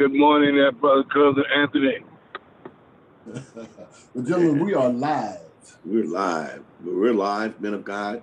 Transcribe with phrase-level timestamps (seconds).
[0.00, 1.98] good morning, there, brother cousin Anthony.
[4.14, 5.42] well, gentlemen, we are live.
[5.84, 6.64] We're live.
[6.82, 8.22] We're live, men of God.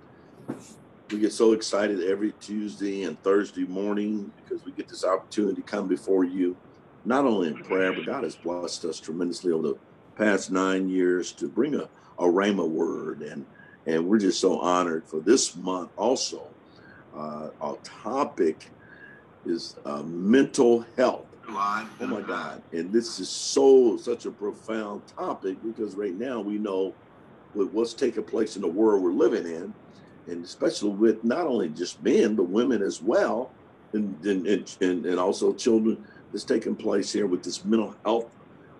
[1.12, 5.62] We get so excited every Tuesday and Thursday morning because we get this opportunity to
[5.62, 6.58] come before you,
[7.06, 9.78] not only in prayer, but God has blessed us tremendously over the
[10.16, 11.88] past nine years to bring a,
[12.18, 13.22] a Rhema word.
[13.22, 13.46] And,
[13.86, 16.48] and we're just so honored for this month also.
[17.16, 18.72] Uh, our topic
[19.46, 21.27] is uh, mental health.
[22.00, 22.62] Oh my God.
[22.74, 26.94] And this is so, such a profound topic because right now we know
[27.54, 29.74] with what's taking place in the world we're living in,
[30.28, 33.52] and especially with not only just men, but women as well,
[33.94, 34.48] and, and,
[34.82, 38.36] and, and also children that's taking place here with this mental health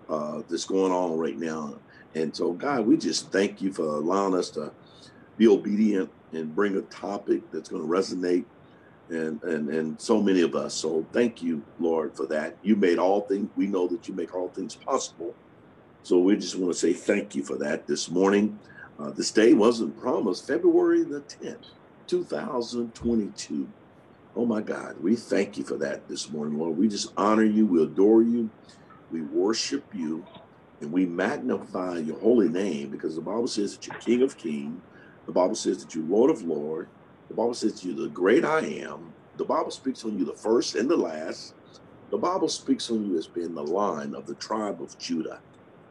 [0.08, 1.74] uh, that's going on right now.
[2.14, 4.72] And so, God, we just thank you for allowing us to
[5.36, 8.44] be obedient and bring a topic that's going to resonate
[9.10, 10.74] and and and so many of us.
[10.74, 12.58] So thank you, Lord, for that.
[12.62, 13.50] You made all things.
[13.56, 15.36] We know that you make all things possible.
[16.02, 18.60] So we just want to say thank you for that this morning.
[18.98, 20.46] Uh, this day wasn't promised.
[20.46, 21.64] February the 10th,
[22.08, 23.72] 2022.
[24.36, 26.76] Oh my God, we thank you for that this morning, Lord.
[26.78, 28.50] We just honor you, we adore you,
[29.10, 30.28] we worship you,
[30.80, 34.82] and we magnify your holy name because the Bible says that you're King of Kings.
[35.26, 36.90] The Bible says that you're Lord of Lord.
[37.28, 39.16] The Bible says you're the great I am.
[39.36, 41.54] The Bible speaks on you the first and the last.
[42.10, 45.42] The Bible speaks on you as being the line of the tribe of Judah.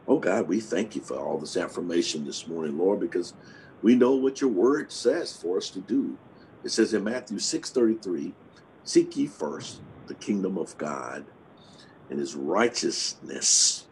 [0.07, 3.35] Oh God, we thank you for all this affirmation this morning, Lord, because
[3.81, 6.19] we know what your word says for us to do.
[6.63, 8.35] It says in Matthew 6:33,
[8.83, 11.27] seek ye first the kingdom of God
[12.09, 13.86] and his righteousness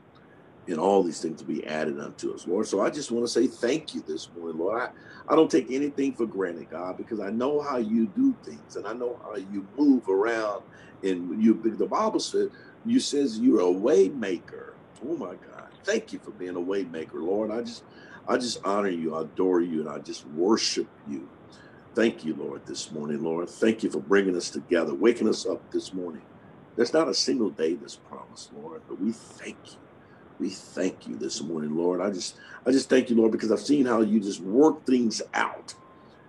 [0.68, 2.68] and all these things to be added unto us, Lord.
[2.68, 4.82] So I just want to say thank you this morning, Lord.
[4.82, 4.90] I,
[5.34, 8.88] I don't take anything for granted, God, because I know how you do things and
[8.88, 10.64] I know how you move around.
[11.04, 12.50] And you, the Bible says,
[12.84, 14.78] you says you're a way maker.
[15.06, 15.70] Oh my God.
[15.86, 17.52] Thank you for being a way maker, Lord.
[17.52, 17.84] I just,
[18.28, 21.30] I just honor you, I adore you, and I just worship you.
[21.96, 23.50] Thank you, Lord, this morning, Lord.
[23.50, 26.24] Thank you for bringing us together, waking us up this morning.
[26.78, 29.85] There's not a single day that's promised, Lord, but we thank you.
[30.40, 32.02] We thank you this morning, Lord.
[32.02, 35.22] I just, I just thank you, Lord, because I've seen how you just work things
[35.34, 35.74] out.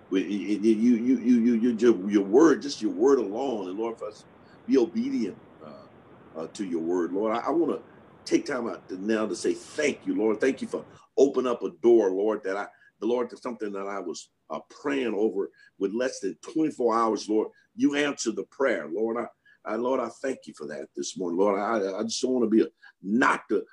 [0.09, 3.97] You, you, you, you, you, you, your, your word, just your word alone, and Lord,
[3.99, 4.25] for us
[4.65, 5.87] be obedient uh,
[6.35, 7.35] uh, to your word, Lord.
[7.35, 7.83] I, I want to
[8.25, 10.39] take time out now to say thank you, Lord.
[10.39, 10.85] Thank you for
[11.17, 12.67] opening up a door, Lord, that I,
[13.01, 17.27] the Lord, to something that I was uh, praying over with less than 24 hours,
[17.27, 17.49] Lord.
[17.75, 19.17] You answered the prayer, Lord.
[19.65, 21.59] I, Lord, I thank you for that this morning, Lord.
[21.59, 22.67] I, I just don't want to be a
[23.03, 23.65] not the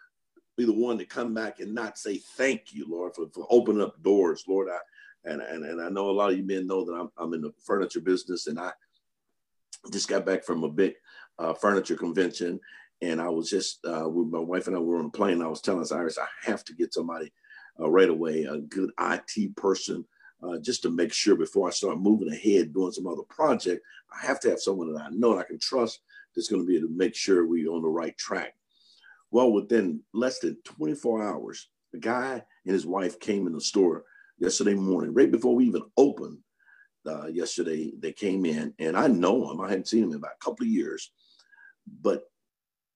[0.57, 3.83] be the one to come back and not say thank you, Lord, for, for opening
[3.83, 4.69] up doors, Lord.
[4.71, 4.79] I
[5.25, 7.41] and, and and I know a lot of you men know that I'm I'm in
[7.41, 8.73] the furniture business, and I
[9.93, 10.95] just got back from a big
[11.39, 12.61] uh, furniture convention,
[13.03, 15.43] and I was just uh, with my wife and I were on a plane.
[15.43, 17.33] I was telling us, Iris, I have to get somebody
[17.81, 20.05] uh, right away, a good IT person,
[20.43, 23.83] uh, just to make sure before I start moving ahead doing some other project,
[24.13, 26.01] I have to have someone that I know and I can trust
[26.35, 28.55] that's going to be able to make sure we're on the right track.
[29.35, 34.05] Well, within less than 24 hours, the guy and his wife came in the store
[34.39, 36.39] yesterday morning, right before we even opened.
[37.05, 39.61] Uh, yesterday, they came in, and I know him.
[39.61, 41.11] I hadn't seen him in about a couple of years,
[42.01, 42.23] but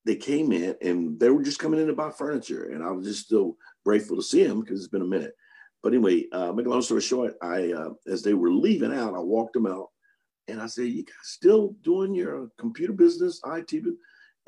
[0.06, 3.04] they came in and they were just coming in to buy furniture, and I was
[3.04, 5.32] just still grateful to see him because it's been a minute.
[5.82, 9.16] But anyway, uh, make a long story short, I uh, as they were leaving out,
[9.16, 9.88] I walked them out,
[10.46, 13.82] and I said, "You guys still doing your computer business, IT?"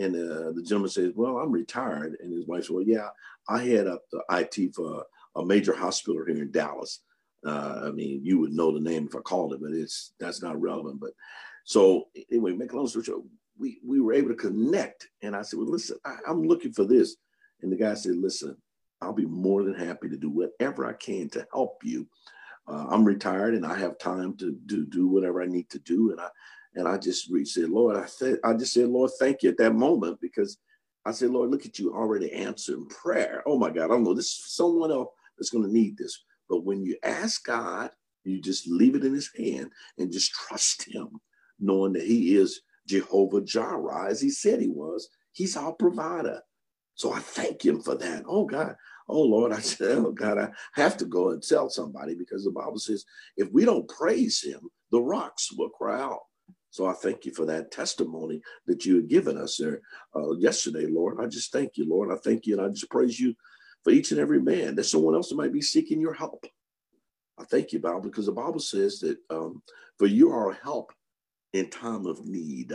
[0.00, 2.16] And uh, the gentleman says, Well, I'm retired.
[2.20, 3.08] And his wife said, Well, yeah,
[3.48, 5.04] I head up the IT for
[5.36, 7.00] a major hospital here in Dallas.
[7.46, 10.42] Uh, I mean, you would know the name if I called it, but it's that's
[10.42, 11.00] not relevant.
[11.00, 11.12] But
[11.64, 13.22] so anyway, make a long story short,
[13.58, 15.08] we, we were able to connect.
[15.22, 17.16] And I said, Well, listen, I, I'm looking for this.
[17.60, 18.56] And the guy said, Listen,
[19.02, 22.08] I'll be more than happy to do whatever I can to help you.
[22.66, 26.12] Uh, I'm retired and I have time to do, do whatever I need to do.
[26.12, 26.28] And I,
[26.74, 29.74] and I just said, Lord, I said, I just said, Lord, thank you at that
[29.74, 30.58] moment because
[31.04, 33.42] I said, Lord, look at you already answering prayer.
[33.46, 34.14] Oh my God, I don't know.
[34.14, 36.24] This is someone else that's going to need this.
[36.48, 37.90] But when you ask God,
[38.24, 41.08] you just leave it in his hand and just trust him,
[41.58, 45.08] knowing that he is Jehovah Jireh, as he said he was.
[45.32, 46.40] He's our provider.
[46.94, 48.24] So I thank him for that.
[48.28, 48.76] Oh God.
[49.08, 52.50] Oh Lord, I said, oh God, I have to go and tell somebody because the
[52.50, 53.04] Bible says
[53.36, 54.60] if we don't praise him,
[54.92, 56.20] the rocks will cry out.
[56.70, 59.80] So I thank you for that testimony that you had given us there
[60.14, 61.18] uh, yesterday, Lord.
[61.20, 62.12] I just thank you, Lord.
[62.12, 63.34] I thank you and I just praise you
[63.82, 64.74] for each and every man.
[64.74, 66.46] There's someone else that might be seeking your help.
[67.38, 69.62] I thank you, Bible, because the Bible says that um,
[69.98, 70.92] for you are a help
[71.52, 72.72] in time of need.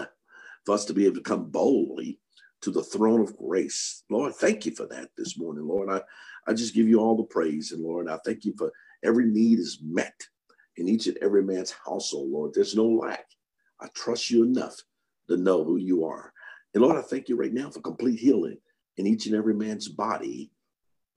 [0.66, 2.20] For us to be able to come boldly
[2.62, 4.04] to the throne of grace.
[4.10, 5.90] Lord, thank you for that this morning, Lord.
[5.92, 6.02] I,
[6.48, 7.72] I just give you all the praise.
[7.72, 8.72] And Lord, I thank you for
[9.04, 10.20] every need is met
[10.78, 12.54] in each and every man's household, Lord.
[12.54, 13.26] There's no lack.
[13.82, 14.76] I trust you enough
[15.30, 16.32] to know who you are.
[16.74, 18.58] And Lord, I thank you right now for complete healing
[18.98, 20.52] in each and every man's body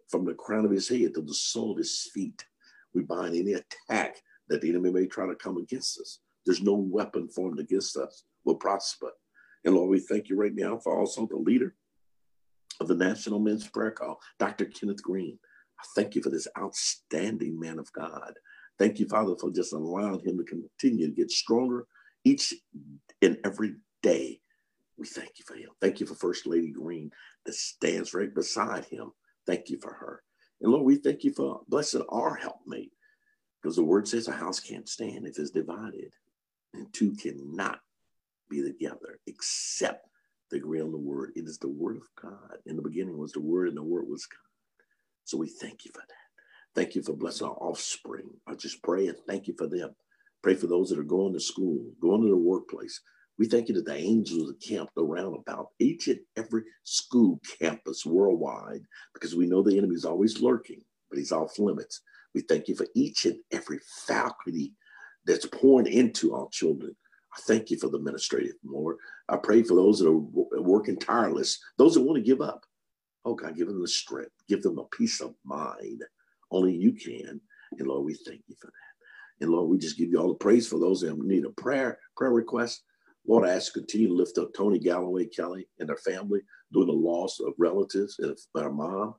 [0.08, 2.44] from the crown of his head to the sole of his feet.
[2.94, 4.16] We bind any attack
[4.48, 6.20] that the enemy may try to come against us.
[6.46, 9.10] There's no weapon formed against us will prosper.
[9.64, 11.74] And Lord, we thank you right now for also the leader
[12.80, 14.64] of the National Men's Prayer Call, Dr.
[14.66, 15.38] Kenneth Green.
[15.78, 18.32] I thank you for this outstanding man of God.
[18.78, 21.86] Thank you, Father, for just allowing him to continue to get stronger
[22.24, 22.54] each
[23.22, 24.40] and every day.
[24.96, 25.70] We thank you for him.
[25.80, 27.10] Thank you for First Lady Green
[27.46, 29.12] that stands right beside him.
[29.46, 30.22] Thank you for her.
[30.60, 32.92] And Lord, we thank you for blessing our helpmate
[33.62, 36.12] because the word says a house can't stand if it's divided,
[36.74, 37.80] and two cannot
[38.50, 40.06] be together except
[40.50, 41.32] they agree on the word.
[41.36, 42.58] It is the word of God.
[42.66, 44.38] In the beginning was the word, and the word was God.
[45.24, 46.74] So we thank you for that.
[46.74, 48.30] Thank you for blessing our offspring.
[48.46, 49.94] I just pray and thank you for them.
[50.42, 53.00] Pray for those that are going to school, going to the workplace.
[53.38, 58.04] We thank you that the angels are camped around about each and every school campus
[58.04, 58.82] worldwide
[59.14, 62.00] because we know the enemy is always lurking, but he's off limits.
[62.34, 64.74] We thank you for each and every faculty
[65.24, 66.94] that's pouring into our children.
[67.36, 68.96] I thank you for the administrative, Lord.
[69.28, 72.64] I pray for those that are working tireless, those that want to give up.
[73.24, 76.02] Oh God, give them the strength, give them a peace of mind.
[76.50, 77.40] Only you can.
[77.78, 78.72] And Lord, we thank you for that.
[79.40, 81.98] And Lord, we just give you all the praise for those that need a prayer,
[82.16, 82.82] prayer request.
[83.26, 86.40] Lord, I ask you to continue to lift up Tony Galloway Kelly and their family
[86.72, 89.14] during the loss of relatives and their mom.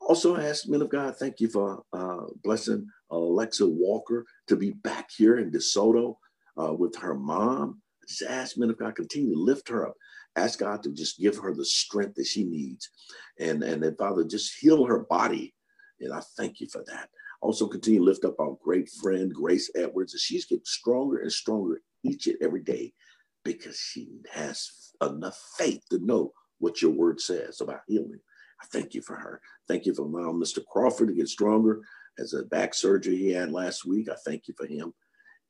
[0.00, 4.70] Also, I ask men of God, thank you for uh, blessing Alexa Walker to be
[4.70, 6.16] back here in DeSoto
[6.60, 7.80] uh, with her mom.
[8.08, 9.94] Just ask men of God, continue to lift her up.
[10.36, 12.88] Ask God to just give her the strength that she needs.
[13.38, 15.54] And, and then, Father, just heal her body.
[16.00, 17.08] And I thank you for that.
[17.40, 21.32] Also, continue to lift up our great friend, Grace Edwards, as she's getting stronger and
[21.32, 22.92] stronger each and every day
[23.44, 24.70] because she has
[25.02, 28.20] enough faith to know what your word says about healing.
[28.62, 29.40] I thank you for her.
[29.68, 30.64] Thank you for allowing Mr.
[30.70, 31.80] Crawford to get stronger
[32.18, 34.08] as a back surgery he had last week.
[34.10, 34.92] I thank you for him.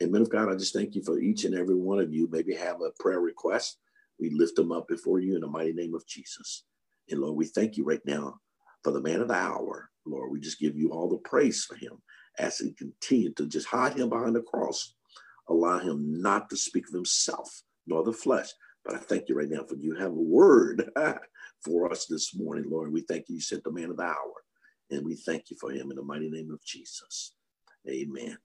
[0.00, 2.28] And men of God, I just thank you for each and every one of you.
[2.30, 3.78] Maybe have a prayer request.
[4.20, 6.64] We lift them up before you in the mighty name of Jesus.
[7.10, 8.36] And Lord, we thank you right now
[8.82, 9.90] for the man of the hour.
[10.06, 11.92] Lord, we just give you all the praise for him
[12.38, 14.94] as he continued to just hide him behind the cross.
[15.48, 18.48] Allow him not to speak of himself nor the flesh.
[18.84, 20.90] But I thank you right now for you have a word
[21.64, 22.92] for us this morning, Lord.
[22.92, 23.34] We thank you.
[23.36, 24.44] You sent the man of the hour.
[24.90, 27.34] And we thank you for him in the mighty name of Jesus.
[27.88, 28.36] Amen.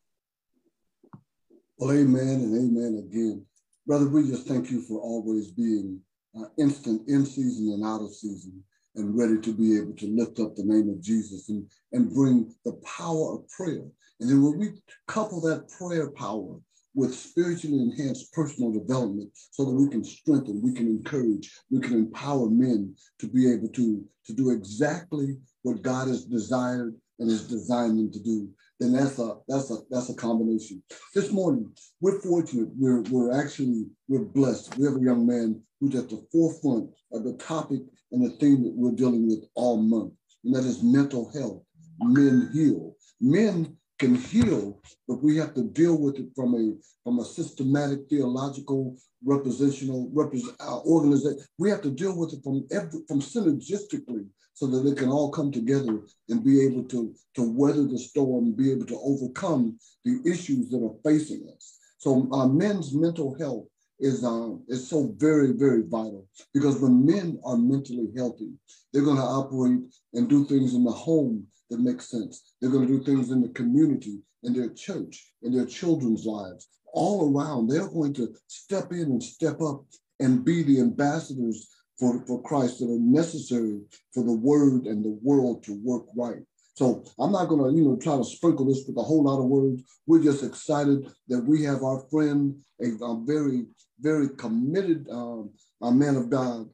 [1.77, 3.45] Well, amen and amen again.
[3.87, 5.99] Brother, we just thank you for always being
[6.37, 8.63] uh, instant in season and out of season
[8.95, 12.53] and ready to be able to lift up the name of Jesus and, and bring
[12.63, 13.85] the power of prayer.
[14.19, 14.69] And then when we
[15.07, 16.57] couple that prayer power
[16.95, 21.93] with spiritually enhanced personal development so that we can strengthen, we can encourage, we can
[21.93, 27.47] empower men to be able to, to do exactly what God has desired and has
[27.47, 30.83] designed them to do, then that's a that's a that's a combination.
[31.13, 32.69] This morning, we're fortunate.
[32.77, 34.77] We're we're actually we're blessed.
[34.77, 37.81] We have a young man who's at the forefront of the topic
[38.11, 40.13] and the theme that we're dealing with all month,
[40.43, 41.63] and that is mental health.
[41.99, 42.95] Men heal.
[43.21, 48.09] Men can heal, but we have to deal with it from a from a systematic
[48.09, 51.39] theological representational represent, uh, organization.
[51.57, 55.29] We have to deal with it from every, from synergistically so that it can all
[55.29, 59.77] come together and be able to to weather the storm, and be able to overcome
[60.03, 61.77] the issues that are facing us.
[61.97, 63.67] So uh, men's mental health
[63.99, 68.51] is um, is so very very vital because when men are mentally healthy,
[68.91, 69.81] they're going to operate
[70.13, 72.53] and do things in the home that make sense.
[72.59, 76.67] They're going to do things in the community, in their church, in their children's lives,
[76.93, 77.67] all around.
[77.67, 79.83] They're going to step in and step up
[80.19, 81.67] and be the ambassadors
[81.99, 83.79] for, for Christ that are necessary
[84.13, 86.43] for the word and the world to work right.
[86.75, 89.39] So I'm not going to, you know, try to sprinkle this with a whole lot
[89.39, 89.81] of words.
[90.07, 93.65] We're just excited that we have our friend, a, a very,
[94.01, 96.69] very committed um, a man of God,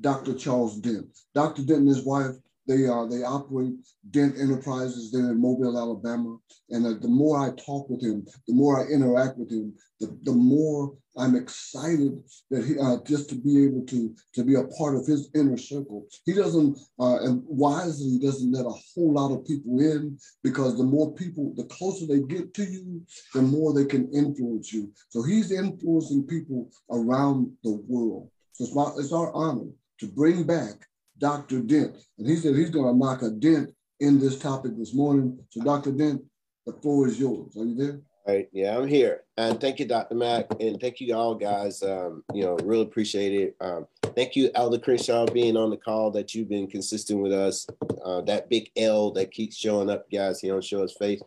[0.00, 0.34] Dr.
[0.34, 1.06] Charles Dent.
[1.34, 1.62] Dr.
[1.62, 2.34] Dent and his wife
[2.66, 3.74] they uh, they operate
[4.10, 6.38] Dent Enterprises there in Mobile, Alabama.
[6.70, 10.18] And uh, the more I talk with him, the more I interact with him, the,
[10.24, 14.64] the more I'm excited that he uh, just to be able to to be a
[14.64, 16.06] part of his inner circle.
[16.24, 20.84] He doesn't uh, and wisely doesn't let a whole lot of people in because the
[20.84, 24.92] more people, the closer they get to you, the more they can influence you.
[25.08, 28.30] So he's influencing people around the world.
[28.52, 29.70] So it's, my, it's our honor
[30.00, 30.86] to bring back
[31.18, 31.60] Dr.
[31.60, 31.96] Dent.
[32.18, 35.38] And he said he's going to knock a dent in this topic this morning.
[35.50, 35.92] So, Dr.
[35.92, 36.22] Dent,
[36.66, 37.56] the floor is yours.
[37.56, 38.00] Are you there?
[38.26, 38.48] All right.
[38.52, 39.22] Yeah, I'm here.
[39.36, 40.16] And thank you, Dr.
[40.16, 40.46] Mack.
[40.60, 41.82] And thank you all guys.
[41.82, 43.56] Um, you know, really appreciate it.
[43.60, 47.66] Um, thank you, Elder Crenshaw, being on the call that you've been consistent with us.
[48.04, 50.40] Uh, that big L that keeps showing up, guys.
[50.40, 51.22] He don't show his face.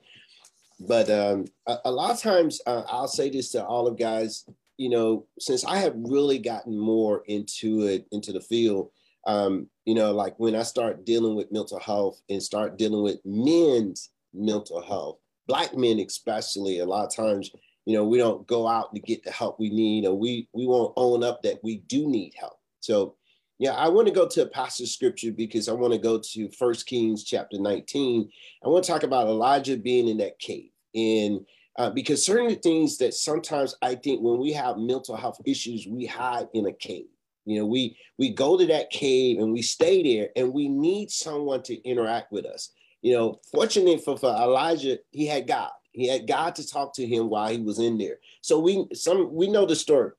[0.79, 4.45] But um, a, a, lot of times uh, I'll say this to all of guys,
[4.77, 8.91] you know, since I have really gotten more into it, into the field,
[9.29, 13.19] um, you know, like when I start dealing with mental health and start dealing with
[13.23, 17.51] men's mental health, black men especially, a lot of times,
[17.85, 20.65] you know, we don't go out to get the help we need, or we we
[20.65, 22.57] won't own up that we do need help.
[22.79, 23.17] So,
[23.59, 26.19] yeah, I want to go to a passage of scripture because I want to go
[26.19, 28.31] to First Kings chapter 19.
[28.65, 31.41] I want to talk about Elijah being in that cave, and
[31.77, 36.07] uh, because certain things that sometimes I think when we have mental health issues, we
[36.07, 37.05] hide in a cave
[37.45, 41.11] you know, we we go to that cave and we stay there, and we need
[41.11, 42.71] someone to interact with us.
[43.01, 45.71] You know, fortunately for, for Elijah, he had God.
[45.91, 48.17] He had God to talk to him while he was in there.
[48.41, 50.11] So we some we know the story,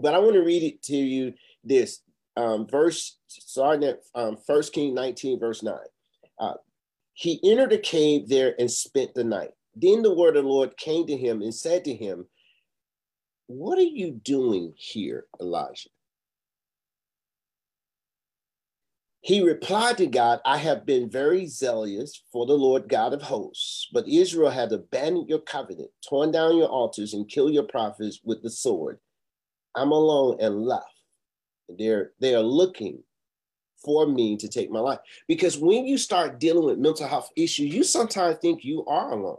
[0.00, 1.34] but I want to read it to you.
[1.64, 2.00] This
[2.36, 5.74] um, verse starting at um, First King 19, verse 9.
[6.38, 6.54] Uh,
[7.14, 9.50] he entered the cave there and spent the night.
[9.74, 12.26] Then the word of the Lord came to him and said to him,
[13.46, 15.88] What are you doing here, Elijah?
[19.26, 23.88] He replied to God, I have been very zealous for the Lord God of hosts,
[23.92, 28.44] but Israel had abandoned your covenant, torn down your altars, and killed your prophets with
[28.44, 29.00] the sword.
[29.74, 30.86] I'm alone and left.
[31.68, 33.02] They're, they are looking
[33.84, 35.00] for me to take my life.
[35.26, 39.38] Because when you start dealing with mental health issues, you sometimes think you are alone.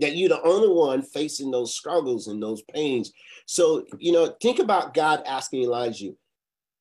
[0.00, 3.12] That you're the only one facing those struggles and those pains.
[3.46, 6.10] So, you know, think about God asking Elijah,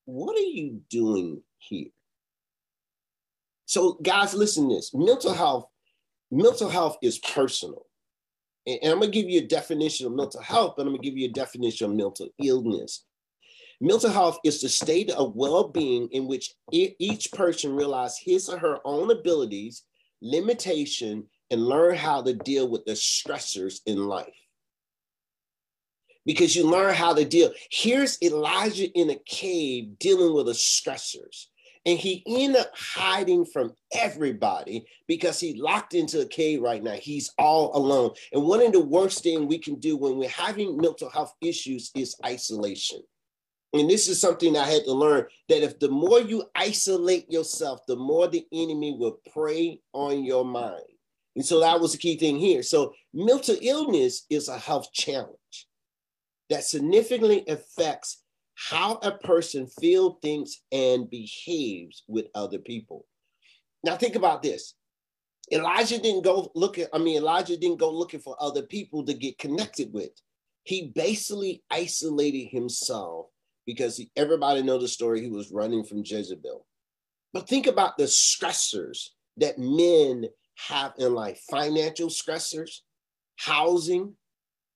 [0.05, 1.89] What are you doing here.
[3.65, 4.93] So, guys, listen to this.
[4.93, 5.65] Mental health,
[6.29, 7.85] mental health is personal.
[8.67, 11.29] And, I'm gonna give you a definition of mental health, but I'm gonna give you
[11.29, 13.05] a definition of mental illness.
[13.79, 18.77] Mental health is the state of well-being in which each person realizes his or her
[18.85, 19.83] own abilities,
[20.21, 24.35] limitation, and learn how to deal with the stressors in life
[26.25, 27.51] because you learn how to deal.
[27.71, 31.47] Here's Elijah in a cave dealing with the stressors.
[31.85, 36.93] And he ended up hiding from everybody because he locked into a cave right now.
[36.93, 38.11] He's all alone.
[38.31, 41.89] And one of the worst things we can do when we're having mental health issues
[41.95, 43.01] is isolation.
[43.73, 47.79] And this is something I had to learn that if the more you isolate yourself,
[47.87, 50.83] the more the enemy will prey on your mind.
[51.35, 52.63] And so that was the key thing here.
[52.63, 55.67] So mental illness is a health challenge
[56.49, 58.20] that significantly affects
[58.69, 63.07] how a person feels, thinks, and behaves with other people.
[63.83, 64.75] Now think about this.
[65.51, 69.39] Elijah didn't go looking, I mean, Elijah didn't go looking for other people to get
[69.39, 70.11] connected with.
[70.63, 73.27] He basically isolated himself
[73.65, 75.21] because he, everybody know the story.
[75.21, 76.65] He was running from Jezebel.
[77.33, 80.27] But think about the stressors that men
[80.67, 82.81] have in life financial stressors,
[83.37, 84.13] housing,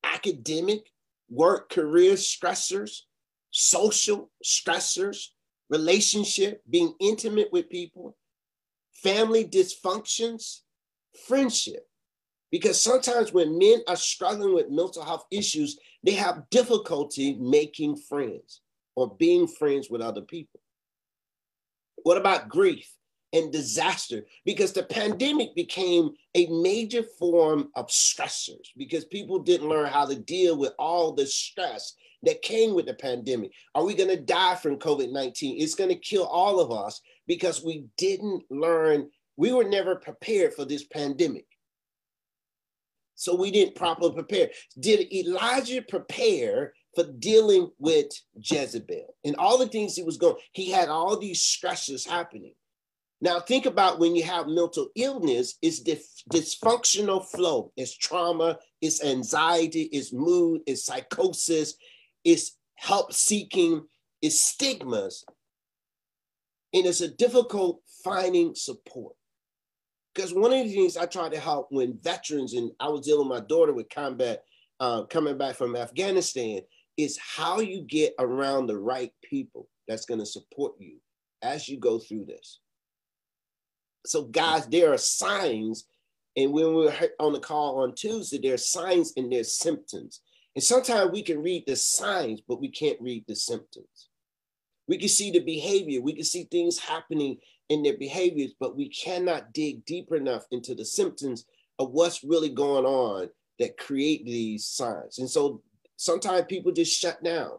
[0.04, 0.88] academic,
[1.30, 3.02] work career stressors,
[3.58, 5.28] social stressors,
[5.70, 8.18] relationship, being intimate with people,
[8.92, 10.60] family dysfunctions,
[11.26, 11.88] friendship.
[12.52, 18.60] Because sometimes when men are struggling with mental health issues, they have difficulty making friends
[18.94, 20.60] or being friends with other people.
[22.04, 22.92] What about grief
[23.32, 24.26] and disaster?
[24.44, 30.16] Because the pandemic became a major form of stressors because people didn't learn how to
[30.16, 31.94] deal with all the stress
[32.26, 33.52] that came with the pandemic?
[33.74, 35.62] Are we going to die from COVID 19?
[35.62, 40.54] It's going to kill all of us because we didn't learn, we were never prepared
[40.54, 41.46] for this pandemic.
[43.16, 44.50] So we didn't properly prepare.
[44.80, 48.08] Did Elijah prepare for dealing with
[48.42, 50.36] Jezebel and all the things he was going?
[50.52, 52.54] He had all these stresses happening.
[53.22, 55.82] Now think about when you have mental illness, it's
[56.32, 61.76] dysfunctional flow, it's trauma, it's anxiety, it's mood, it's psychosis,
[62.26, 63.86] it's help seeking,
[64.22, 65.24] it's stigmas,
[66.74, 69.16] and it's a difficult finding support.
[70.14, 73.30] Because one of the things I try to help when veterans, and I was dealing
[73.30, 74.44] with my daughter with combat,
[74.80, 76.62] uh, coming back from Afghanistan,
[76.98, 80.98] is how you get around the right people that's going to support you
[81.42, 82.60] as you go through this.
[84.06, 85.86] So, guys, there are signs,
[86.36, 90.22] and when we were on the call on Tuesday, there are signs and there's symptoms.
[90.56, 94.10] And sometimes we can read the signs, but we can't read the symptoms.
[94.88, 97.38] We can see the behavior, we can see things happening
[97.70, 101.46] in their behaviors, but we cannot dig deeper enough into the symptoms
[101.80, 105.20] of what's really going on that create these signs.
[105.20, 105.62] And so
[105.98, 107.52] sometimes people just shut down,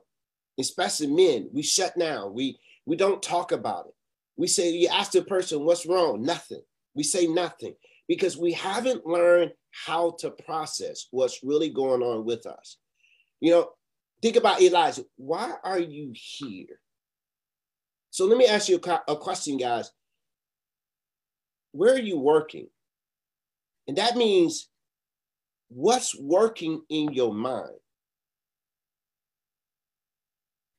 [0.59, 1.51] especially men.
[1.53, 2.35] We shut down.
[2.35, 3.95] We we don't talk about it.
[4.37, 6.63] We say you ask the person what's wrong, nothing.
[6.95, 7.75] We say nothing
[8.07, 12.77] because we haven't learned how to process what's really going on with us.
[13.41, 13.71] You know,
[14.23, 15.05] think about Elijah.
[15.17, 16.81] Why are you here?
[18.11, 19.91] So let me ask you a, question, guys.
[21.73, 22.69] Where are you working?
[23.87, 24.69] And that means
[25.69, 27.77] what's working in your mind?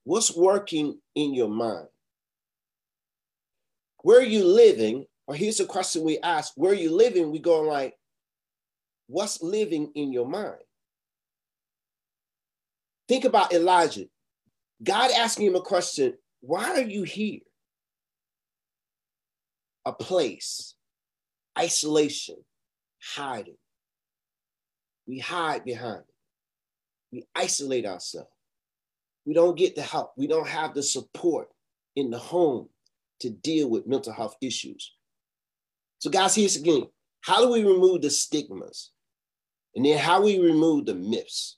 [0.03, 1.87] What's working in your mind?
[4.01, 5.05] Where are you living?
[5.27, 7.31] Or here's a question we ask where are you living?
[7.31, 7.93] We go like,
[9.07, 10.55] what's living in your mind?
[13.07, 14.05] Think about Elijah.
[14.83, 17.39] God asking him a question why are you here?
[19.85, 20.75] A place,
[21.57, 22.35] isolation,
[23.01, 23.57] hiding.
[25.07, 26.13] We hide behind it.
[27.11, 28.29] We isolate ourselves.
[29.25, 30.13] We don't get the help.
[30.17, 31.47] We don't have the support
[31.95, 32.69] in the home
[33.21, 34.93] to deal with mental health issues.
[35.99, 36.87] So, guys, here's again
[37.21, 38.91] how do we remove the stigmas?
[39.75, 41.57] And then how do we remove the myths?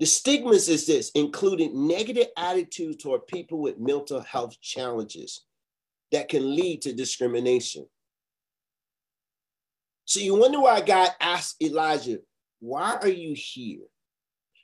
[0.00, 5.44] The stigmas is this, including negative attitudes toward people with mental health challenges
[6.10, 7.86] that can lead to discrimination.
[10.06, 12.18] So you wonder why God asked Elijah,
[12.60, 13.82] Why are you here?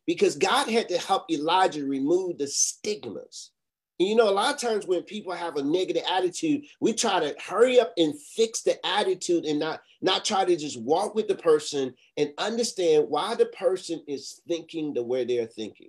[0.07, 3.52] Because God had to help Elijah remove the stigmas
[3.98, 7.18] and you know, a lot of times when people have a negative attitude, we try
[7.18, 11.28] to hurry up and fix the attitude and not not try to just walk with
[11.28, 15.88] the person and understand why the person is thinking the way they're thinking.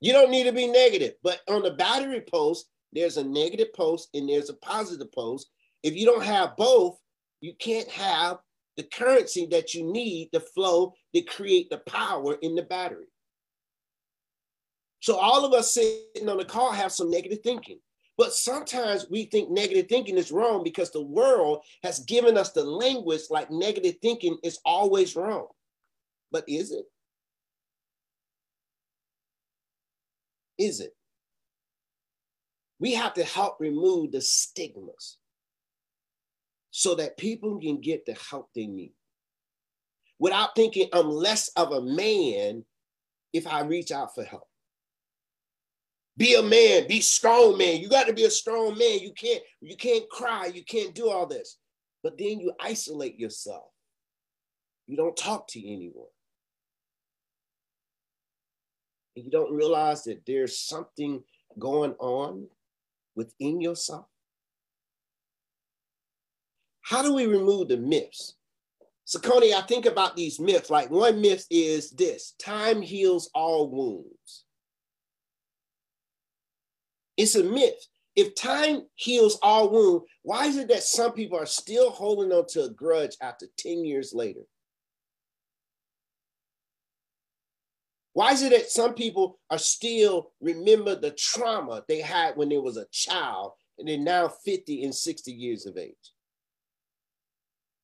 [0.00, 4.08] You don't need to be negative, but on the battery post, there's a negative post
[4.14, 5.50] and there's a positive post.
[5.82, 6.98] If you don't have both,
[7.42, 8.38] you can't have
[8.78, 13.09] the currency that you need, the flow to create the power in the battery.
[15.00, 17.78] So all of us sitting on the call have some negative thinking.
[18.18, 22.62] But sometimes we think negative thinking is wrong because the world has given us the
[22.62, 25.46] language like negative thinking is always wrong.
[26.30, 26.84] But is it?
[30.58, 30.94] Is it?
[32.78, 35.16] We have to help remove the stigmas
[36.70, 38.92] so that people can get the help they need
[40.18, 42.64] without thinking I'm less of a man
[43.32, 44.49] if I reach out for help.
[46.20, 47.80] Be a man, be strong man.
[47.80, 48.98] You got to be a strong man.
[48.98, 51.56] You can't, you can't cry, you can't do all this.
[52.02, 53.64] But then you isolate yourself.
[54.86, 56.10] You don't talk to anyone.
[59.16, 61.22] And you don't realize that there's something
[61.58, 62.48] going on
[63.16, 64.04] within yourself.
[66.82, 68.34] How do we remove the myths?
[69.06, 70.68] So, Coney, I think about these myths.
[70.68, 74.44] Like one myth is this time heals all wounds.
[77.16, 77.86] It's a myth.
[78.16, 82.46] If time heals all wounds, why is it that some people are still holding on
[82.48, 84.40] to a grudge after 10 years later?
[88.12, 92.58] Why is it that some people are still remember the trauma they had when they
[92.58, 95.94] was a child and they're now 50 and 60 years of age?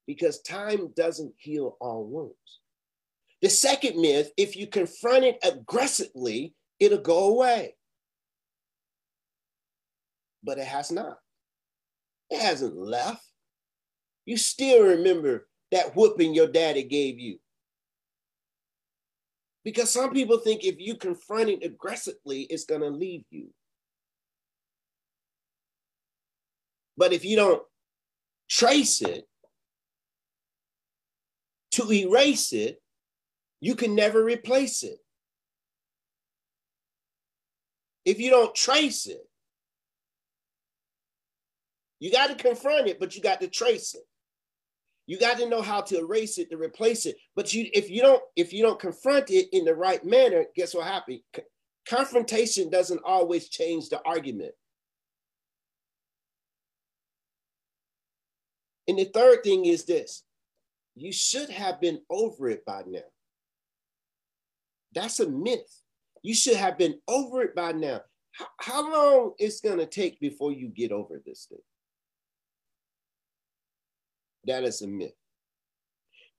[0.07, 2.61] Because time doesn't heal all wounds.
[3.43, 7.77] The second myth, if you confront it aggressively, it'll go away
[10.47, 11.19] but it has not.
[12.31, 13.25] It hasn't left.
[14.25, 17.39] You still remember that whooping your daddy gave you.
[19.65, 23.49] Because some people think if you confront it aggressively, it's going to leave you.
[26.97, 27.63] But if you don't
[28.49, 29.25] trace it
[31.73, 32.81] to erase it,
[33.61, 34.99] you can never replace it.
[38.05, 39.26] If you don't trace it,
[42.01, 44.03] you got to confront it, but you got to trace it.
[45.07, 47.17] You got to know how to erase it to replace it.
[47.37, 50.75] But you, if you don't, if you don't confront it in the right manner, guess
[50.75, 51.21] what happens?
[51.89, 54.53] Confrontation doesn't always change the argument.
[58.89, 60.25] And the third thing is this:
[60.97, 63.01] you should have been over it by now.
[64.93, 65.83] That's a myth.
[66.23, 68.01] You should have been over it by now.
[68.61, 71.59] How, long is going to take before you get over this thing?
[74.47, 75.13] That is a myth.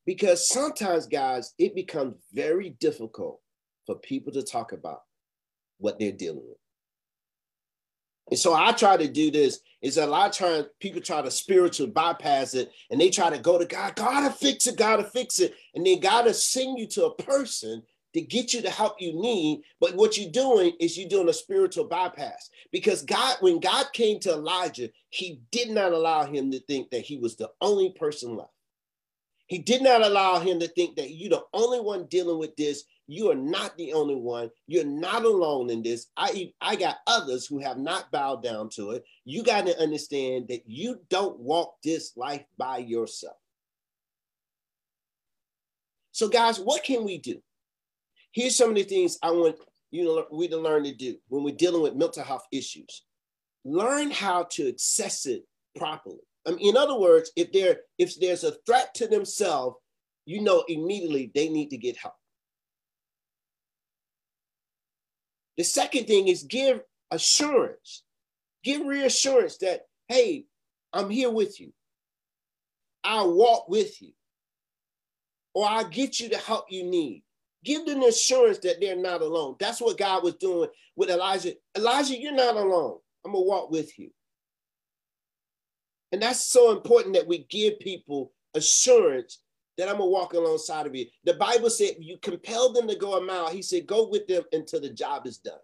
[0.06, 3.42] Because sometimes, guys, it becomes very difficult
[3.86, 5.02] for people to talk about
[5.80, 6.58] what they're dealing with.
[8.30, 11.32] And so I try to do this is a lot of times people try to
[11.32, 15.40] spiritually bypass it and they try to go to God, gotta fix it, gotta fix
[15.40, 15.54] it.
[15.76, 19.62] And they gotta send you to a person to get you the help you need.
[19.80, 24.20] But what you're doing is you're doing a spiritual bypass because God, when God came
[24.22, 28.36] to Elijah, he did not allow him to think that he was the only person
[28.36, 28.52] left.
[29.48, 32.84] He did not allow him to think that you're the only one dealing with this.
[33.08, 34.52] You are not the only one.
[34.68, 36.08] You're not alone in this.
[36.18, 39.06] I, I got others who have not bowed down to it.
[39.24, 43.38] You got to understand that you don't walk this life by yourself.
[46.12, 47.42] So, guys, what can we do?
[48.38, 49.56] Here's some of the things I want
[49.90, 53.02] you know we to learn to do when we're dealing with mental health issues.
[53.66, 55.42] Learn how to access it
[55.76, 56.20] properly.
[56.46, 59.78] I mean, in other words, if there if there's a threat to themselves,
[60.28, 62.14] you know immediately they need to get help.
[65.58, 68.04] The second thing is give assurance,
[68.64, 70.46] give reassurance that, hey,
[70.94, 71.74] I'm here with you.
[73.04, 74.12] I'll walk with you,
[75.56, 77.24] or I'll get you the help you need.
[77.64, 79.56] Give them the assurance that they're not alone.
[79.60, 81.54] That's what God was doing with Elijah.
[81.76, 83.00] Elijah, you're not alone.
[83.26, 84.12] I'm going to walk with you.
[86.12, 89.40] And that's so important that we give people assurance
[89.78, 91.06] that I'm gonna walk alongside of you.
[91.24, 93.50] The Bible said you compel them to go a mile.
[93.50, 95.60] He said, go with them until the job is done.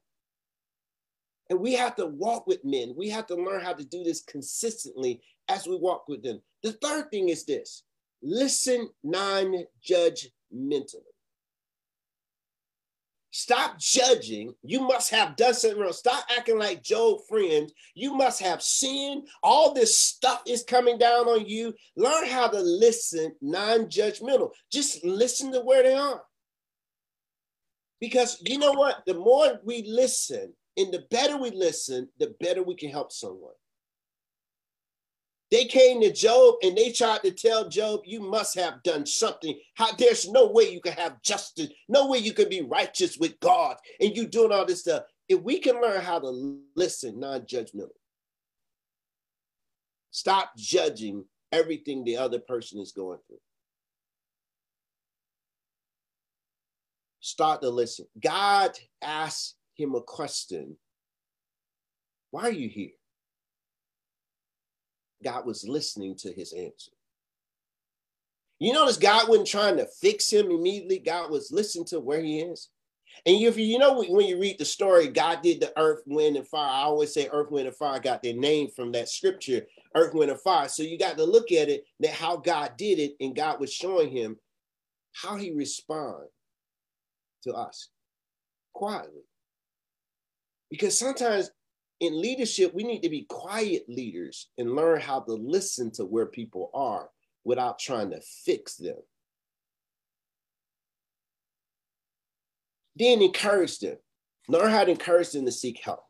[1.49, 2.93] And we have to walk with men.
[2.95, 6.41] We have to learn how to do this consistently as we walk with them.
[6.62, 7.84] The third thing is this
[8.21, 11.12] listen non judgmentally.
[13.35, 14.53] Stop judging.
[14.61, 15.91] You must have done something wrong.
[15.91, 17.73] Stop acting like Job friends.
[17.95, 19.27] You must have sinned.
[19.41, 21.73] All this stuff is coming down on you.
[21.95, 24.51] Learn how to listen non-judgmental.
[24.71, 26.21] Just listen to where they are.
[27.99, 29.01] Because you know what?
[29.07, 33.55] The more we listen and the better we listen, the better we can help someone.
[35.53, 39.55] They came to Job and they tried to tell Job, you must have done something.
[39.75, 43.39] How there's no way you can have justice, no way you can be righteous with
[43.39, 45.03] God, and you doing all this stuff.
[45.29, 47.89] If we can learn how to listen non-judgmental,
[50.09, 53.37] stop judging everything the other person is going through.
[57.19, 58.07] Start to listen.
[58.19, 58.71] God
[59.03, 60.77] asked him a question.
[62.31, 62.89] Why are you here?
[65.23, 66.91] God was listening to his answer.
[68.59, 70.99] You notice God wasn't trying to fix him immediately.
[70.99, 72.69] God was listening to where he is.
[73.25, 76.47] And if you know when you read the story, God did the earth, wind, and
[76.47, 76.69] fire.
[76.69, 79.62] I always say earth, wind, and fire got their name from that scripture,
[79.95, 80.67] earth, wind, and fire.
[80.67, 83.71] So you got to look at it that how God did it, and God was
[83.71, 84.38] showing him
[85.13, 86.25] how he respond
[87.43, 87.89] to us
[88.73, 89.21] quietly.
[90.69, 91.51] Because sometimes
[92.03, 96.25] in leadership, we need to be quiet leaders and learn how to listen to where
[96.25, 97.09] people are
[97.43, 98.97] without trying to fix them.
[102.95, 103.97] Then encourage them.
[104.47, 106.03] Learn how to encourage them to seek help.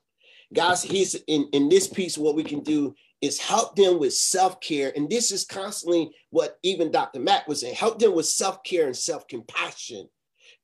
[0.53, 4.91] Guys, he's in, in this piece, what we can do is help them with self-care.
[4.95, 7.19] And this is constantly what even Dr.
[7.19, 10.09] Mack was saying, help them with self-care and self-compassion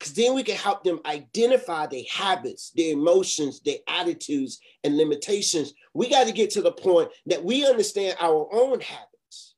[0.00, 5.74] because then we can help them identify their habits, their emotions, their attitudes, and limitations.
[5.92, 9.56] We got to get to the point that we understand our own habits.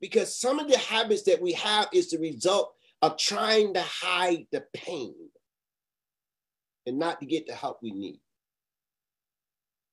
[0.00, 4.46] Because some of the habits that we have is the result of trying to hide
[4.50, 5.14] the pain
[6.84, 8.18] and not to get the help we need.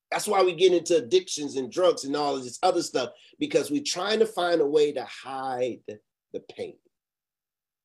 [0.10, 3.70] That's why we get into addictions and drugs and all of this other stuff because
[3.70, 5.82] we're trying to find a way to hide
[6.34, 6.78] the pain.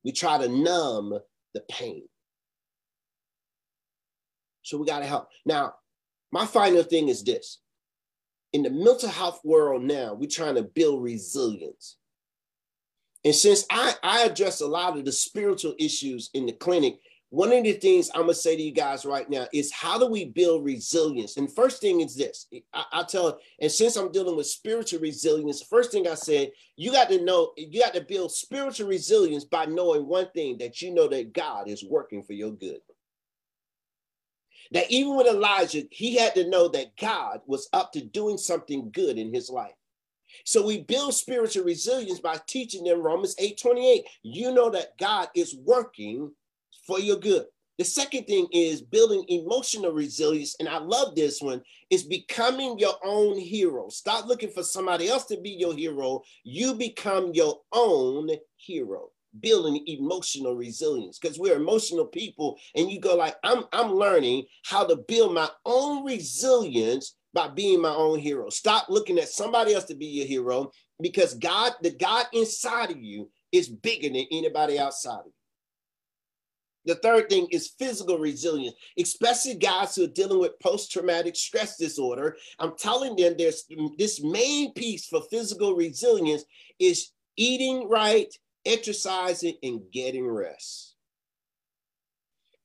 [0.02, 1.18] We try to numb
[1.54, 2.02] the pain.
[4.62, 5.28] So we got to help.
[5.46, 5.74] Now,
[6.32, 7.60] my final thing is this.
[8.52, 11.96] In the mental health world now, we're trying to build resilience.
[13.24, 16.98] And since I, I address a lot of the spiritual issues in the clinic,
[17.34, 20.06] one of the things I'm gonna say to you guys right now is how do
[20.06, 21.36] we build resilience?
[21.36, 25.60] And first thing is this: I, I tell, and since I'm dealing with spiritual resilience,
[25.60, 29.64] first thing I said, you got to know, you got to build spiritual resilience by
[29.64, 32.78] knowing one thing that you know that God is working for your good.
[34.70, 38.92] That even with Elijah, he had to know that God was up to doing something
[38.92, 39.74] good in his life.
[40.44, 44.04] So we build spiritual resilience by teaching them Romans 8 28.
[44.22, 46.30] You know that God is working
[46.86, 47.44] for your good.
[47.78, 50.54] The second thing is building emotional resilience.
[50.60, 53.88] And I love this one is becoming your own hero.
[53.88, 56.22] Stop looking for somebody else to be your hero.
[56.44, 59.08] You become your own hero
[59.40, 64.86] building emotional resilience because we're emotional people and you go like I'm I'm learning how
[64.86, 68.48] to build my own resilience by being my own hero.
[68.48, 70.70] Stop looking at somebody else to be your hero
[71.00, 75.32] because God, the God inside of you, is bigger than anybody outside of you.
[76.86, 81.76] The third thing is physical resilience, especially guys who are dealing with post traumatic stress
[81.76, 82.36] disorder.
[82.58, 83.64] I'm telling them there's
[83.96, 86.44] this main piece for physical resilience
[86.78, 88.32] is eating right,
[88.66, 90.94] exercising, and getting rest.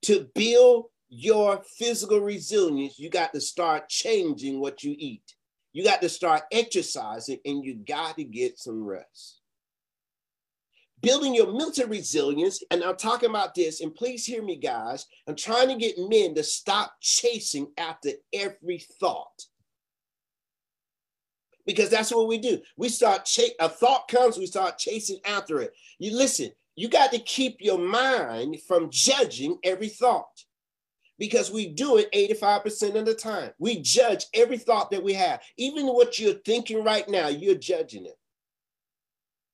[0.03, 5.35] To build your physical resilience, you got to start changing what you eat.
[5.71, 9.38] You got to start exercising and you got to get some rest
[11.01, 12.61] building your mental resilience.
[12.71, 15.05] And I'm talking about this, and please hear me, guys.
[15.27, 19.45] I'm trying to get men to stop chasing after every thought.
[21.65, 22.59] Because that's what we do.
[22.77, 25.73] We start chase a thought comes, we start chasing after it.
[25.99, 30.45] You listen, you got to keep your mind from judging every thought.
[31.19, 33.51] Because we do it 85% of the time.
[33.59, 35.41] We judge every thought that we have.
[35.57, 38.18] Even what you're thinking right now, you're judging it.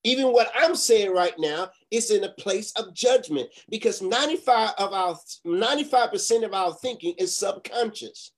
[0.05, 4.93] Even what I'm saying right now is in a place of judgment because 95 of
[4.93, 8.31] our 95% of our thinking is subconscious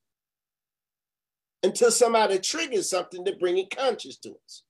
[1.64, 4.64] until somebody triggers something to bring it conscious to us.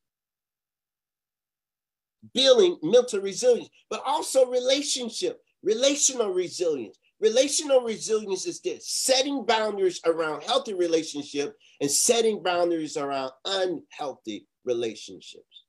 [2.33, 6.97] Building mental resilience, but also relationship, relational resilience.
[7.19, 15.66] Relational resilience is this setting boundaries around healthy relationship and setting boundaries around unhealthy relationships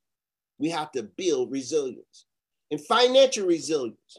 [0.58, 2.26] we have to build resilience.
[2.70, 4.18] And financial resilience.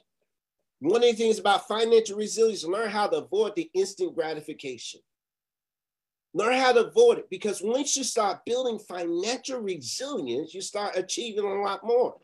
[0.80, 5.02] One of the things about financial resilience, learn how to avoid the instant gratification.
[6.34, 11.44] Learn how to avoid it because once you start building financial resilience, you start achieving
[11.44, 12.18] a lot more.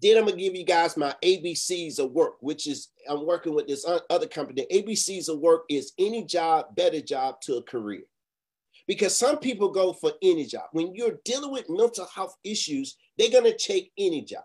[0.00, 3.68] Then I'm gonna give you guys my ABCs of work, which is I'm working with
[3.68, 4.66] this other company.
[4.70, 8.02] ABCs of work is any job, better job to a career
[8.86, 10.64] because some people go for any job.
[10.72, 14.44] When you're dealing with mental health issues, they're going to take any job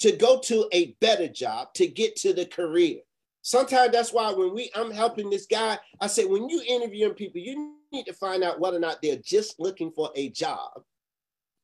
[0.00, 2.98] to go to a better job to get to the career.
[3.42, 7.40] Sometimes that's why when we I'm helping this guy, I say when you interviewing people,
[7.40, 10.82] you need to find out whether or not they're just looking for a job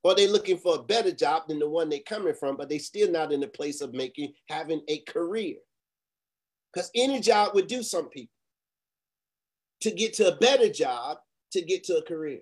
[0.03, 2.79] or they're looking for a better job than the one they're coming from, but they're
[2.79, 5.57] still not in the place of making having a career.
[6.73, 8.33] Because any job would do some people.
[9.83, 11.19] To get to a better job,
[11.57, 12.41] to get to a career.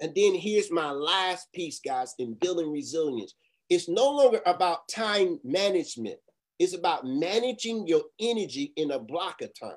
[0.00, 3.34] And then here's my last piece, guys, in building resilience.
[3.70, 6.18] It's no longer about time management.
[6.58, 9.72] It's about managing your energy in a block of time.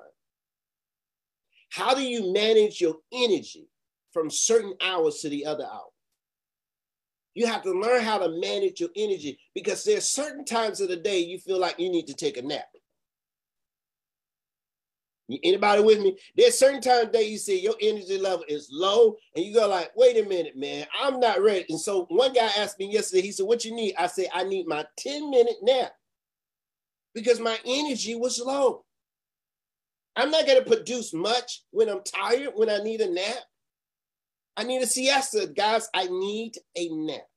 [1.70, 3.68] How do you manage your energy
[4.12, 5.90] from certain hours to the other hour?
[7.34, 10.96] You have to learn how to manage your energy because there's certain times of the
[10.96, 12.66] day you feel like you need to take a nap.
[15.28, 16.16] Anybody with me?
[16.36, 19.90] There's certain times that you see your energy level is low, and you go like,
[19.96, 23.22] "Wait a minute, man, I'm not ready." And so one guy asked me yesterday.
[23.22, 25.92] He said, "What you need?" I said, "I need my 10 minute nap
[27.12, 28.84] because my energy was low.
[30.14, 32.54] I'm not gonna produce much when I'm tired.
[32.54, 33.44] When I need a nap,
[34.56, 35.88] I need a siesta, guys.
[35.92, 37.28] I need a nap."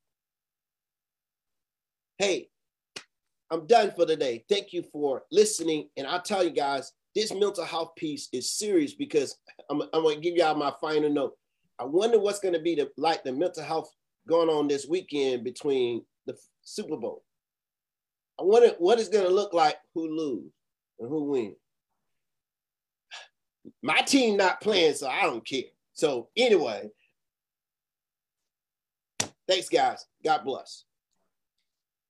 [2.19, 2.52] Hey,
[3.49, 4.45] I'm done for the day.
[4.47, 8.93] Thank you for listening, and I'll tell you guys this mental health piece is serious
[8.93, 9.36] because
[9.69, 11.34] I'm, I'm going to give y'all my final note.
[11.80, 13.89] I wonder what's going to be the like the mental health
[14.28, 17.24] going on this weekend between the Super Bowl.
[18.39, 20.52] I wonder what it's going to look like who lose
[21.00, 21.56] and who win.
[23.82, 25.63] My team not playing, so I don't care.
[25.93, 26.89] So anyway,
[29.48, 30.06] thanks guys.
[30.24, 30.86] God bless.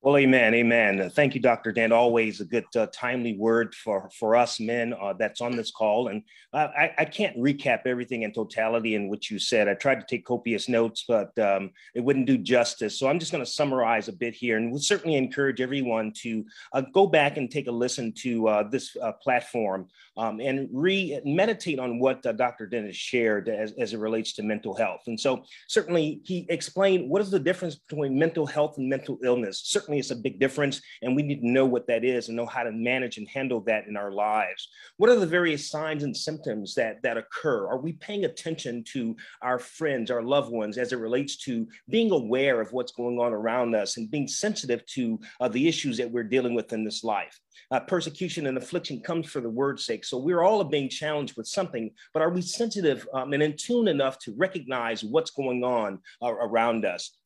[0.01, 1.09] Well, amen, amen.
[1.09, 1.73] Thank you, Dr.
[1.73, 1.91] Dent.
[1.91, 6.07] Always a good, uh, timely word for for us men uh, that's on this call.
[6.07, 9.67] And I, I, can't recap everything in totality in what you said.
[9.67, 12.97] I tried to take copious notes, but um, it wouldn't do justice.
[12.97, 16.45] So I'm just going to summarize a bit here, and we'll certainly encourage everyone to
[16.71, 21.19] uh, go back and take a listen to uh, this uh, platform um, and re
[21.25, 22.67] meditate on what Dr.
[22.67, 25.01] Dennis shared as, as it relates to mental health.
[25.07, 29.61] And so certainly he explained what is the difference between mental health and mental illness.
[29.65, 32.37] Certainly certainly it's a big difference, and we need to know what that is and
[32.37, 34.69] know how to manage and handle that in our lives.
[34.97, 37.67] What are the various signs and symptoms that that occur?
[37.67, 42.11] Are we paying attention to our friends, our loved ones, as it relates to being
[42.11, 46.11] aware of what's going on around us and being sensitive to uh, the issues that
[46.11, 47.39] we're dealing with in this life?
[47.71, 50.05] Uh, persecution and affliction comes for the word's sake.
[50.05, 53.87] So we're all being challenged with something, but are we sensitive um, and in tune
[53.87, 57.17] enough to recognize what's going on uh, around us?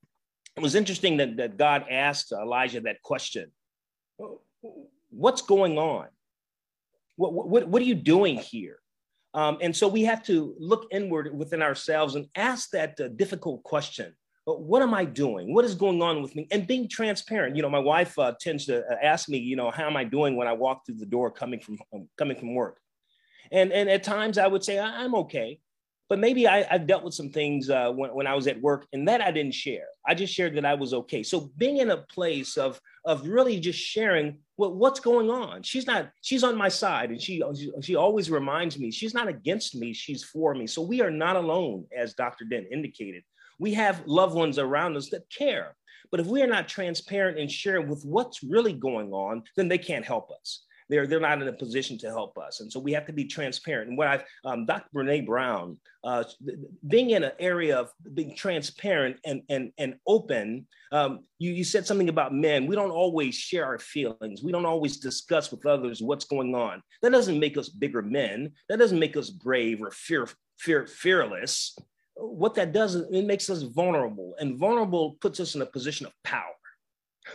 [0.56, 3.52] it was interesting that, that God asked Elijah that question
[5.10, 6.08] What's going on?
[7.18, 8.80] What, what, what are you doing here?
[9.36, 13.62] Um, and so we have to look inward within ourselves and ask that uh, difficult
[13.64, 14.16] question.
[14.46, 15.54] But what am I doing?
[15.54, 16.48] What is going on with me?
[16.52, 17.56] And being transparent.
[17.56, 20.04] You know, my wife uh, tends to uh, ask me, you know, how am I
[20.04, 22.80] doing when I walk through the door coming from um, coming from work?
[23.52, 25.60] And and at times I would say I'm okay,
[26.10, 28.86] but maybe I, have dealt with some things uh, when, when I was at work
[28.92, 29.86] and that I didn't share.
[30.06, 31.24] I just shared that I was okay.
[31.24, 35.64] So being in a place of of really just sharing what, what's going on.
[35.64, 37.42] She's not, she's on my side and she,
[37.82, 40.68] she always reminds me she's not against me, she's for me.
[40.68, 42.46] So we are not alone, as Dr.
[42.46, 43.24] Dent indicated.
[43.60, 45.76] We have loved ones around us that care.
[46.12, 49.80] But if we are not transparent and share with what's really going on, then they
[49.80, 50.64] can't help us.
[50.90, 52.60] They're they're not in a position to help us.
[52.60, 53.90] And so we have to be transparent.
[53.90, 56.24] And what i've um, dr brene brown uh,
[56.88, 61.88] being in an area of being transparent and and and open um, you, you said
[61.88, 62.68] something about men.
[62.68, 64.44] We don't always share our feelings.
[64.44, 66.84] We don't always discuss with others what's going on.
[67.02, 68.52] That doesn't make us bigger men.
[68.70, 70.28] That doesn't make us brave or fear
[70.60, 71.76] fear fearless
[72.16, 76.06] what that does is it makes us vulnerable and vulnerable puts us in a position
[76.06, 76.54] of power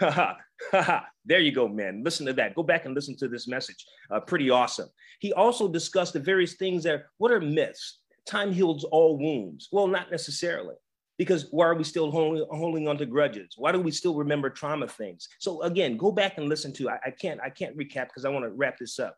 [0.00, 0.38] Ha
[0.72, 2.02] ha, there you go, man.
[2.04, 2.54] Listen to that.
[2.54, 3.84] Go back and listen to this message.
[4.10, 4.88] Uh, pretty awesome.
[5.20, 8.00] He also discussed the various things that what are myths?
[8.26, 9.68] Time heals all wounds.
[9.72, 10.74] Well, not necessarily.
[11.16, 13.54] Because why are we still holding, holding on to grudges?
[13.56, 15.28] Why do we still remember trauma things?
[15.40, 16.90] So again, go back and listen to.
[16.90, 19.16] I, I can't I can't recap because I want to wrap this up.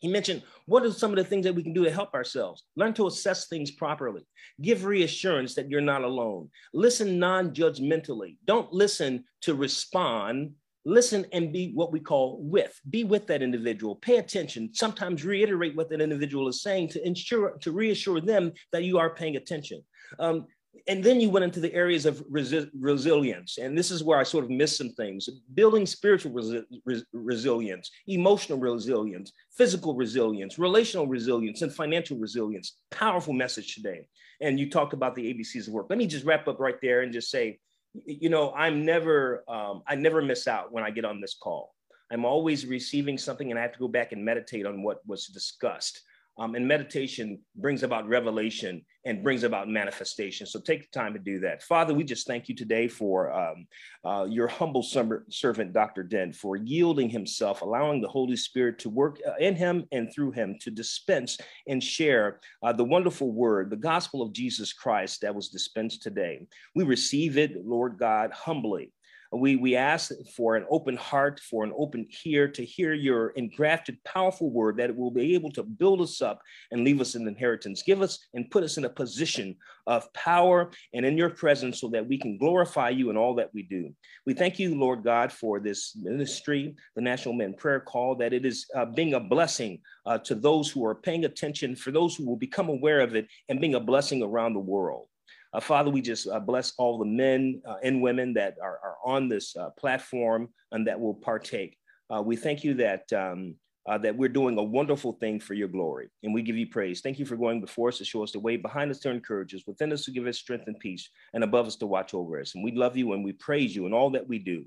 [0.00, 2.64] He mentioned what are some of the things that we can do to help ourselves?
[2.74, 4.26] Learn to assess things properly.
[4.60, 6.50] Give reassurance that you're not alone.
[6.72, 8.38] Listen non judgmentally.
[8.46, 10.52] Don't listen to respond.
[10.86, 12.80] Listen and be what we call with.
[12.88, 13.96] Be with that individual.
[13.96, 14.70] Pay attention.
[14.72, 19.14] Sometimes reiterate what that individual is saying to ensure to reassure them that you are
[19.14, 19.82] paying attention.
[20.18, 20.46] Um,
[20.86, 23.58] and then you went into the areas of resi- resilience.
[23.58, 25.28] And this is where i sort of missed some things.
[25.54, 32.76] Building spiritual resi- res- resilience emotional resilience physical resilience relational resilience and financial resilience.
[32.90, 34.08] Powerful message today.
[34.40, 35.86] And you talked about the abcs of work.
[35.90, 37.58] Let me just wrap up right there and just say
[38.04, 41.74] you know i'm never um, i never miss out when i get on this call.
[42.12, 45.26] I'm always receiving something and i have to go back and meditate on what was
[45.26, 46.02] discussed
[46.40, 50.46] um, and meditation brings about revelation and brings about manifestation.
[50.46, 51.62] So take the time to do that.
[51.62, 53.66] Father, we just thank you today for um,
[54.06, 56.02] uh, your humble servant, Dr.
[56.02, 60.30] Dent, for yielding himself, allowing the Holy Spirit to work uh, in him and through
[60.30, 61.36] him to dispense
[61.68, 66.46] and share uh, the wonderful word, the gospel of Jesus Christ that was dispensed today.
[66.74, 68.92] We receive it, Lord God, humbly.
[69.32, 74.02] We, we ask for an open heart, for an open ear to hear your engrafted,
[74.02, 76.40] powerful word that it will be able to build us up
[76.72, 77.82] and leave us an inheritance.
[77.82, 79.54] Give us and put us in a position
[79.86, 83.54] of power and in your presence so that we can glorify you in all that
[83.54, 83.94] we do.
[84.26, 88.44] We thank you, Lord God, for this ministry, the National Men Prayer Call, that it
[88.44, 92.26] is uh, being a blessing uh, to those who are paying attention, for those who
[92.26, 95.06] will become aware of it, and being a blessing around the world.
[95.52, 98.96] Uh, Father, we just uh, bless all the men uh, and women that are, are
[99.04, 101.76] on this uh, platform and that will partake.
[102.08, 103.54] Uh, we thank you that, um,
[103.88, 107.00] uh, that we're doing a wonderful thing for your glory, and we give you praise.
[107.00, 109.54] Thank you for going before us to show us the way, behind us to encourage
[109.54, 112.40] us, within us to give us strength and peace, and above us to watch over
[112.40, 112.54] us.
[112.54, 114.64] And we love you and we praise you in all that we do.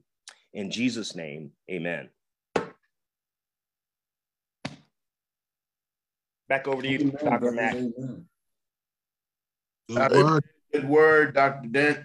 [0.54, 2.10] In Jesus' name, amen.
[6.50, 7.52] Back over to you, Dr.
[7.52, 7.76] Mack.
[10.74, 11.36] Good word.
[11.36, 11.68] Dr.
[11.68, 12.00] Dent.